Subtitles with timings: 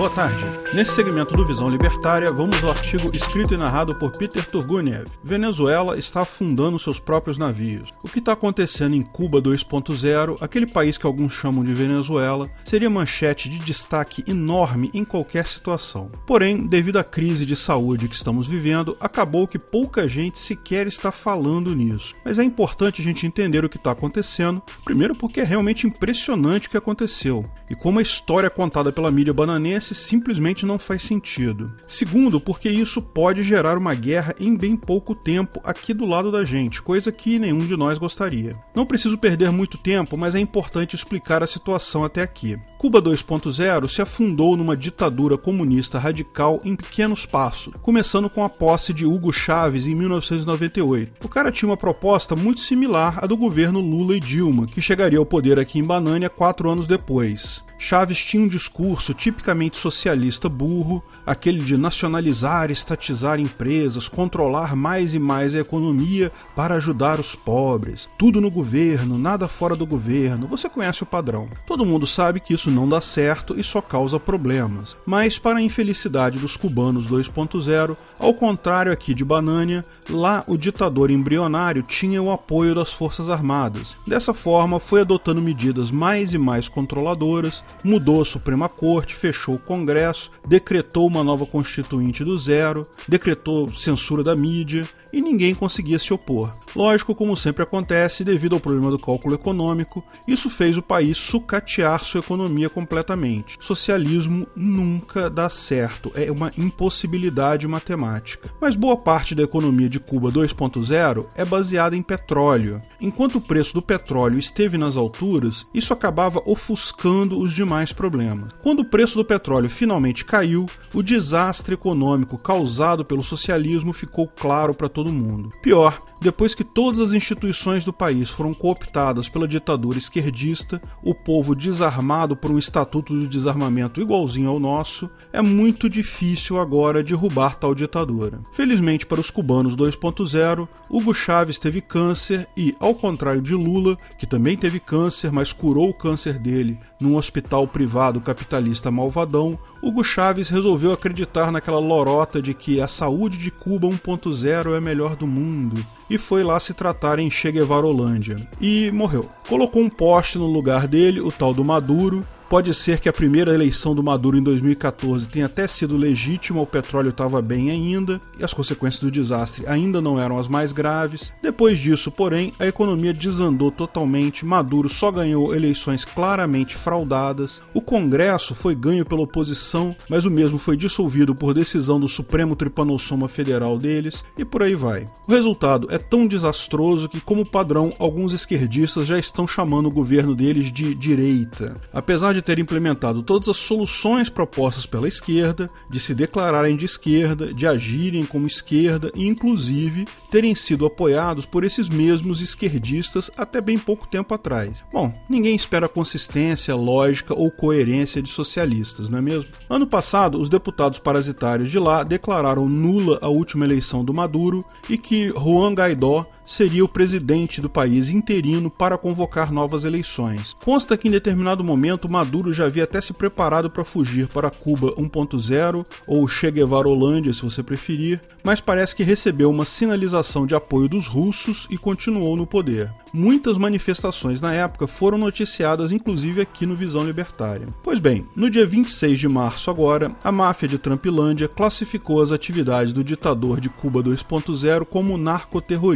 [0.00, 0.46] Boa tarde.
[0.72, 5.04] Nesse segmento do Visão Libertária, vamos ao artigo escrito e narrado por Peter Turguniev.
[5.22, 7.86] Venezuela está afundando seus próprios navios.
[8.02, 12.88] O que está acontecendo em Cuba 2.0, aquele país que alguns chamam de Venezuela, seria
[12.88, 16.10] manchete de destaque enorme em qualquer situação.
[16.26, 21.12] Porém, devido à crise de saúde que estamos vivendo, acabou que pouca gente sequer está
[21.12, 22.14] falando nisso.
[22.24, 26.68] Mas é importante a gente entender o que está acontecendo, primeiro porque é realmente impressionante
[26.68, 31.72] o que aconteceu e como a história contada pela mídia bananense simplesmente não faz sentido.
[31.88, 36.44] Segundo, porque isso pode gerar uma guerra em bem pouco tempo aqui do lado da
[36.44, 38.52] gente, coisa que nenhum de nós gostaria.
[38.74, 42.58] Não preciso perder muito tempo, mas é importante explicar a situação até aqui.
[42.80, 48.94] Cuba 2.0 se afundou numa ditadura comunista radical em pequenos passos, começando com a posse
[48.94, 51.12] de Hugo Chávez em 1998.
[51.22, 55.18] O cara tinha uma proposta muito similar à do governo Lula e Dilma, que chegaria
[55.18, 57.62] ao poder aqui em Banânia quatro anos depois.
[57.82, 65.18] Chaves tinha um discurso tipicamente socialista burro, aquele de nacionalizar, estatizar empresas, controlar mais e
[65.18, 68.06] mais a economia para ajudar os pobres.
[68.18, 70.46] Tudo no governo, nada fora do governo.
[70.46, 71.48] Você conhece o padrão.
[71.66, 74.94] Todo mundo sabe que isso não dá certo e só causa problemas.
[75.06, 81.10] Mas, para a infelicidade dos cubanos 2.0, ao contrário aqui de Banânia, lá o ditador
[81.10, 83.96] embrionário tinha o apoio das Forças Armadas.
[84.06, 89.58] Dessa forma, foi adotando medidas mais e mais controladoras, mudou a Suprema Corte, fechou o
[89.58, 96.12] Congresso, decretou uma nova Constituinte do zero, decretou censura da mídia, e ninguém conseguia se
[96.12, 96.52] opor.
[96.74, 102.04] Lógico, como sempre acontece, devido ao problema do cálculo econômico, isso fez o país sucatear
[102.04, 103.56] sua economia completamente.
[103.60, 108.50] Socialismo nunca dá certo, é uma impossibilidade matemática.
[108.60, 112.80] Mas boa parte da economia de Cuba 2.0 é baseada em petróleo.
[113.00, 118.52] Enquanto o preço do petróleo esteve nas alturas, isso acabava ofuscando os demais problemas.
[118.62, 124.74] Quando o preço do petróleo finalmente caiu, o desastre econômico causado pelo socialismo ficou claro
[124.74, 125.50] para todos todo mundo.
[125.62, 131.54] Pior, depois que todas as instituições do país foram cooptadas pela ditadura esquerdista, o povo
[131.54, 137.74] desarmado por um estatuto de desarmamento igualzinho ao nosso, é muito difícil agora derrubar tal
[137.74, 138.40] ditadura.
[138.52, 144.26] Felizmente para os cubanos 2.0, Hugo Chávez teve câncer e, ao contrário de Lula, que
[144.26, 150.48] também teve câncer, mas curou o câncer dele num hospital privado capitalista malvadão, Hugo Chávez
[150.48, 155.84] resolveu acreditar naquela lorota de que a saúde de Cuba 1.0 é melhor do mundo
[156.10, 159.26] e foi lá se tratar em Che Guevara Holândia e morreu.
[159.48, 163.54] Colocou um poste no lugar dele, o tal do Maduro, Pode ser que a primeira
[163.54, 168.42] eleição do Maduro em 2014 tenha até sido legítima, o petróleo estava bem ainda e
[168.42, 171.32] as consequências do desastre ainda não eram as mais graves.
[171.40, 178.52] Depois disso, porém, a economia desandou totalmente, Maduro só ganhou eleições claramente fraudadas, o Congresso
[178.52, 183.78] foi ganho pela oposição, mas o mesmo foi dissolvido por decisão do Supremo Tripanossoma Federal
[183.78, 185.04] deles e por aí vai.
[185.28, 190.34] O resultado é tão desastroso que, como padrão, alguns esquerdistas já estão chamando o governo
[190.34, 191.74] deles de direita.
[191.92, 196.84] Apesar de de ter implementado todas as soluções propostas pela esquerda, de se declararem de
[196.84, 203.60] esquerda, de agirem como esquerda e, inclusive, terem sido apoiados por esses mesmos esquerdistas até
[203.60, 204.84] bem pouco tempo atrás.
[204.92, 209.50] Bom, ninguém espera consistência, lógica ou coerência de socialistas, não é mesmo?
[209.68, 214.96] Ano passado, os deputados parasitários de lá declararam nula a última eleição do Maduro e
[214.96, 220.56] que Juan Guaidó seria o presidente do país interino para convocar novas eleições.
[220.64, 224.92] Consta que em determinado momento Maduro já havia até se preparado para fugir para Cuba
[224.96, 230.54] 1.0 ou Che Guevara Holândia, se você preferir, mas parece que recebeu uma sinalização de
[230.54, 232.92] apoio dos russos e continuou no poder.
[233.12, 237.66] Muitas manifestações na época foram noticiadas inclusive aqui no Visão Libertária.
[237.82, 242.92] Pois bem, no dia 26 de março agora, a máfia de Trumpilândia classificou as atividades
[242.92, 245.90] do ditador de Cuba 2.0 como narcoterrorista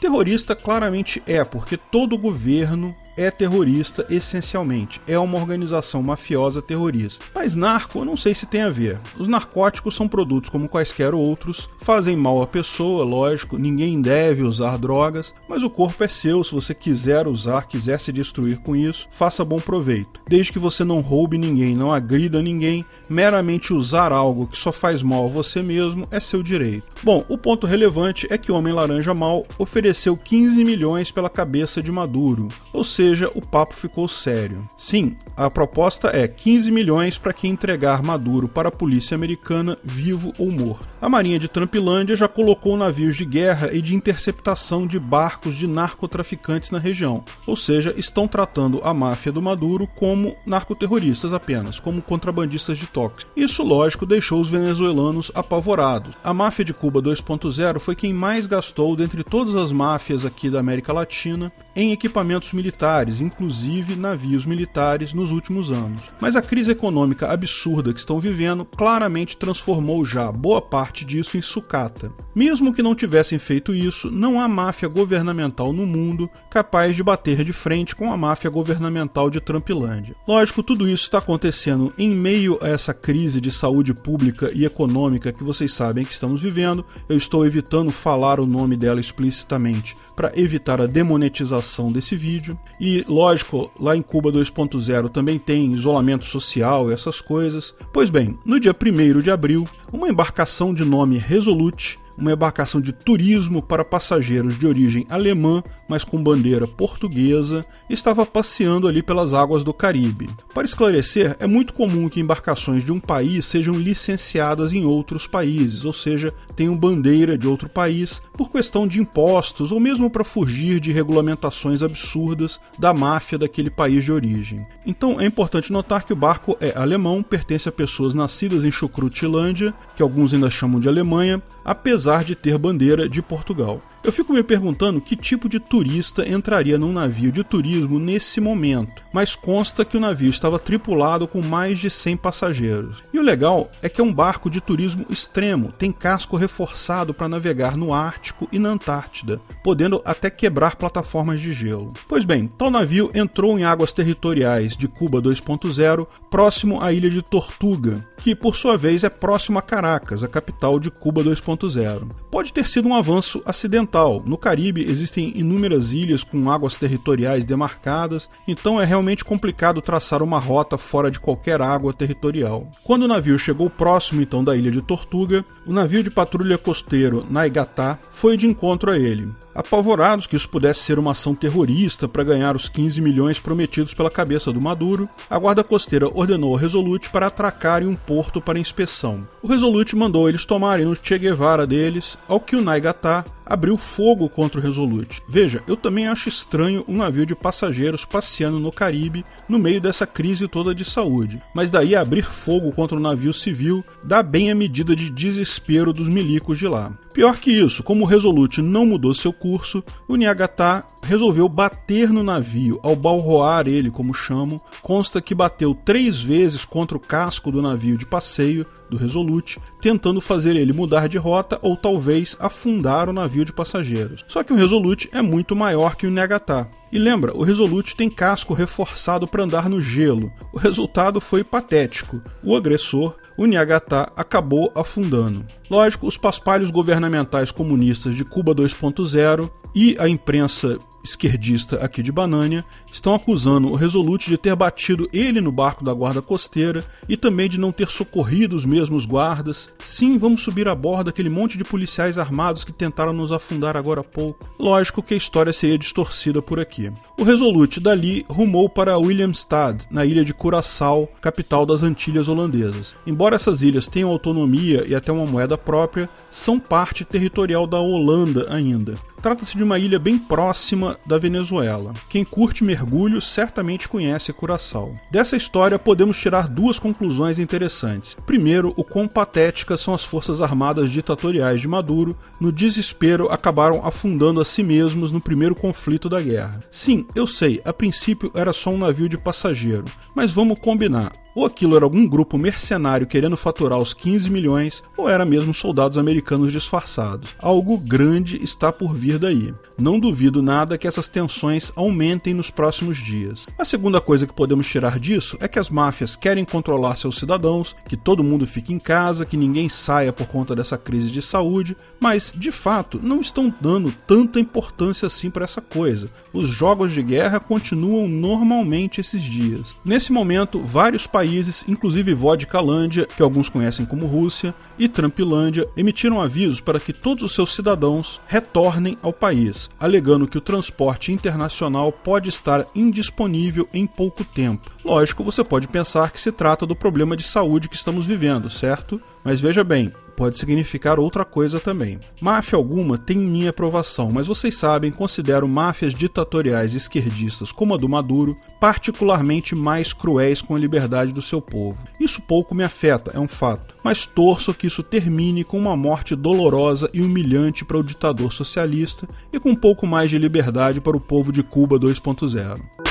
[0.00, 7.22] Terrorista claramente é, porque todo governo é terrorista essencialmente, é uma organização mafiosa terrorista.
[7.34, 8.96] Mas narco, eu não sei se tem a ver.
[9.18, 14.78] Os narcóticos são produtos como quaisquer outros, fazem mal à pessoa, lógico, ninguém deve usar
[14.78, 19.06] drogas, mas o corpo é seu, se você quiser usar, quiser se destruir com isso,
[19.12, 20.18] faça bom proveito.
[20.26, 25.02] Desde que você não roube ninguém, não agrida ninguém, meramente usar algo que só faz
[25.02, 26.86] mal a você mesmo é seu direito.
[27.02, 31.82] Bom, o ponto relevante é que o Homem Laranja Mal ofereceu 15 milhões pela cabeça
[31.82, 34.66] de Maduro, ou seja, seja, o papo ficou sério.
[34.76, 40.32] Sim, a proposta é 15 milhões para quem entregar Maduro para a polícia americana vivo
[40.38, 40.89] ou morto.
[41.02, 45.66] A Marinha de Trumpilândia já colocou navios de guerra e de interceptação de barcos de
[45.66, 52.02] narcotraficantes na região, ou seja, estão tratando a máfia do Maduro como narcoterroristas apenas, como
[52.02, 53.32] contrabandistas de tóxicos.
[53.34, 56.14] Isso, lógico, deixou os venezuelanos apavorados.
[56.22, 60.60] A máfia de Cuba 2.0 foi quem mais gastou dentre todas as máfias aqui da
[60.60, 66.02] América Latina em equipamentos militares, inclusive navios militares, nos últimos anos.
[66.20, 71.42] Mas a crise econômica absurda que estão vivendo claramente transformou já boa parte disso em
[71.42, 72.12] sucata.
[72.34, 77.44] Mesmo que não tivessem feito isso, não há máfia governamental no mundo capaz de bater
[77.44, 80.14] de frente com a máfia governamental de Trumpilândia.
[80.26, 85.32] Lógico, tudo isso está acontecendo em meio a essa crise de saúde pública e econômica
[85.32, 86.84] que vocês sabem que estamos vivendo.
[87.08, 92.58] Eu estou evitando falar o nome dela explicitamente para evitar a demonetização desse vídeo.
[92.80, 97.74] E, lógico, lá em Cuba 2.0 também tem isolamento social essas coisas.
[97.92, 102.92] Pois bem, no dia 1 de abril, uma embarcação de nome Resolute uma embarcação de
[102.92, 109.64] turismo para passageiros de origem alemã, mas com bandeira portuguesa, estava passeando ali pelas águas
[109.64, 110.28] do Caribe.
[110.54, 115.84] Para esclarecer, é muito comum que embarcações de um país sejam licenciadas em outros países,
[115.84, 120.80] ou seja, tenham bandeira de outro país por questão de impostos ou mesmo para fugir
[120.80, 124.66] de regulamentações absurdas da máfia daquele país de origem.
[124.86, 129.74] Então é importante notar que o barco é alemão, pertence a pessoas nascidas em Chucrutilândia,
[129.96, 133.78] que alguns ainda chamam de Alemanha, apesar de ter bandeira de Portugal.
[134.02, 139.02] Eu fico me perguntando que tipo de turista entraria num navio de turismo nesse momento,
[139.12, 143.02] mas consta que o navio estava tripulado com mais de 100 passageiros.
[143.12, 147.28] E o legal é que é um barco de turismo extremo, tem casco reforçado para
[147.28, 151.88] navegar no Ártico e na Antártida, podendo até quebrar plataformas de gelo.
[152.08, 157.22] Pois bem, tal navio entrou em águas territoriais de Cuba 2.0, próximo à ilha de
[157.22, 161.99] Tortuga, que por sua vez é próximo a Caracas, a capital de Cuba 2.0.
[162.30, 164.22] Pode ter sido um avanço acidental.
[164.24, 170.38] No Caribe existem inúmeras ilhas com águas territoriais demarcadas, então é realmente complicado traçar uma
[170.38, 172.70] rota fora de qualquer água territorial.
[172.84, 177.26] Quando o navio chegou próximo então da ilha de Tortuga, o navio de patrulha costeiro
[177.28, 179.28] Naigatá foi de encontro a ele.
[179.54, 184.10] Apavorados que isso pudesse ser uma ação terrorista para ganhar os 15 milhões prometidos pela
[184.10, 188.58] cabeça do Maduro, a guarda costeira ordenou ao Resolute para atracar em um porto para
[188.58, 189.20] inspeção.
[189.42, 194.28] O Resolute mandou eles tomarem no Che Guevara deles, ao que o Naigatá abriu fogo
[194.28, 195.20] contra o Resolute.
[195.28, 200.06] Veja, eu também acho estranho um navio de passageiros passeando no Caribe no meio dessa
[200.06, 204.54] crise toda de saúde, mas daí abrir fogo contra um navio civil dá bem a
[204.54, 206.92] medida de desespero dos milicos de lá.
[207.12, 212.22] Pior que isso, como o Resolute não mudou seu curso, o Niagatá resolveu bater no
[212.22, 214.62] navio ao balroar ele, como chamo.
[214.80, 220.20] Consta que bateu três vezes contra o casco do navio de passeio do Resolute, tentando
[220.20, 224.24] fazer ele mudar de rota ou talvez afundar o navio de passageiros.
[224.28, 226.68] Só que o Resolute é muito maior que o Niagatá.
[226.92, 230.32] E lembra, o Resolute tem casco reforçado para andar no gelo.
[230.52, 232.20] O resultado foi patético.
[232.42, 235.46] O agressor o Niagatá acabou afundando.
[235.70, 242.64] Lógico, os paspalhos governamentais comunistas de Cuba 2.0 e a imprensa esquerdista aqui de Banânia
[242.92, 247.48] estão acusando o Resolute de ter batido ele no barco da guarda costeira e também
[247.48, 249.70] de não ter socorrido os mesmos guardas.
[249.84, 254.00] Sim, vamos subir a bordo aquele monte de policiais armados que tentaram nos afundar agora
[254.00, 254.48] há pouco.
[254.58, 256.92] Lógico que a história seria distorcida por aqui.
[257.18, 262.94] O Resolute dali rumou para Williamstad, na ilha de Curaçao, capital das Antilhas holandesas.
[263.06, 268.46] Embora essas ilhas tenham autonomia e até uma moeda própria, são parte territorial da Holanda
[268.50, 268.94] ainda.
[269.22, 271.92] Trata-se de uma ilha bem próxima da Venezuela.
[272.08, 274.94] Quem curte mergulho certamente conhece Curaçao.
[275.10, 278.16] Dessa história podemos tirar duas conclusões interessantes.
[278.24, 284.40] Primeiro, o quão patéticas são as forças armadas ditatoriais de Maduro, no desespero acabaram afundando
[284.40, 286.60] a si mesmos no primeiro conflito da guerra.
[286.70, 289.84] Sim, eu sei, a princípio era só um navio de passageiro,
[290.14, 291.12] mas vamos combinar.
[291.34, 295.96] Ou aquilo era algum grupo mercenário querendo faturar os 15 milhões, ou era mesmo soldados
[295.96, 297.34] americanos disfarçados.
[297.38, 299.54] Algo grande está por vir daí.
[299.78, 303.46] Não duvido nada que essas tensões aumentem nos próximos dias.
[303.56, 307.74] A segunda coisa que podemos tirar disso é que as máfias querem controlar seus cidadãos,
[307.88, 311.76] que todo mundo fique em casa, que ninguém saia por conta dessa crise de saúde,
[312.00, 316.10] mas de fato não estão dando tanta importância assim para essa coisa.
[316.32, 319.76] Os jogos de guerra continuam normalmente esses dias.
[319.84, 326.20] Nesse momento, vários países países, inclusive Vodkalândia, que alguns conhecem como Rússia, e Trumpilândia, emitiram
[326.20, 331.92] avisos para que todos os seus cidadãos retornem ao país, alegando que o transporte internacional
[331.92, 334.72] pode estar indisponível em pouco tempo.
[334.84, 339.00] Lógico, você pode pensar que se trata do problema de saúde que estamos vivendo, certo?
[339.22, 341.98] Mas veja bem, pode significar outra coisa também.
[342.20, 347.88] Máfia alguma tem minha aprovação, mas vocês sabem, considero máfias ditatoriais esquerdistas como a do
[347.88, 351.78] Maduro particularmente mais cruéis com a liberdade do seu povo.
[351.98, 356.14] Isso pouco me afeta, é um fato, mas torço que isso termine com uma morte
[356.14, 360.98] dolorosa e humilhante para o ditador socialista e com um pouco mais de liberdade para
[360.98, 362.89] o povo de Cuba 2.0.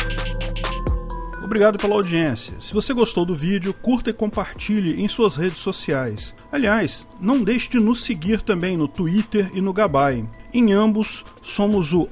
[1.50, 2.53] Obrigado pela audiência.
[2.62, 6.36] Se você gostou do vídeo, curta e compartilhe em suas redes sociais.
[6.51, 10.24] Aliás, não deixe de nos seguir também no Twitter e no Gabay.
[10.53, 12.08] Em ambos, somos o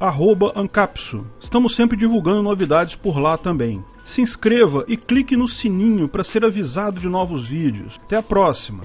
[0.55, 1.23] Ancapso.
[1.39, 3.85] Estamos sempre divulgando novidades por lá também.
[4.03, 7.99] Se inscreva e clique no sininho para ser avisado de novos vídeos.
[8.01, 8.81] Até a próxima!